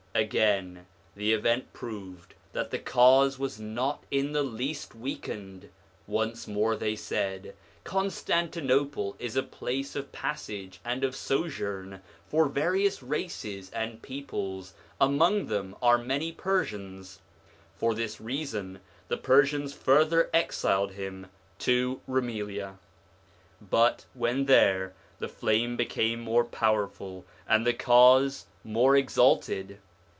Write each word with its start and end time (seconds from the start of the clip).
Again 0.13 0.87
the 1.15 1.31
event 1.31 1.71
proved 1.71 2.35
that 2.51 2.69
the 2.69 2.79
Cause 2.79 3.39
was 3.39 3.61
not 3.61 4.03
in 4.11 4.33
the 4.33 4.43
least 4.43 4.93
weakened; 4.93 5.69
once 6.05 6.49
more 6.49 6.75
they 6.75 6.97
said, 6.97 7.55
'Constantinople 7.85 9.15
is 9.19 9.37
a 9.37 9.41
place 9.41 9.95
of 9.95 10.11
passage 10.11 10.81
and 10.83 11.05
of 11.05 11.15
sojourn 11.15 12.01
for 12.27 12.47
various 12.49 13.01
races 13.01 13.69
and 13.71 14.01
peoples, 14.01 14.73
among 14.99 15.45
them 15.47 15.77
are 15.81 15.97
many 15.97 16.33
Persians/ 16.33 17.21
For 17.77 17.95
this 17.95 18.19
reason 18.19 18.81
the 19.07 19.17
Persians 19.17 19.73
further 19.73 20.29
exiled 20.33 20.91
him 20.91 21.27
to 21.59 22.01
Roumelia; 22.05 22.77
but, 23.61 24.05
when 24.13 24.45
there, 24.45 24.93
the 25.19 25.29
flame 25.29 25.77
became 25.77 26.19
more 26.19 26.43
powerful, 26.43 27.25
and 27.47 27.65
the 27.65 27.73
Cause 27.73 28.45
more 28.65 28.97
exalted. 28.97 29.79